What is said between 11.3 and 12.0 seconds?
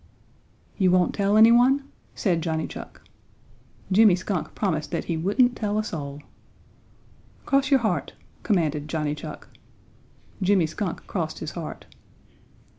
his heart.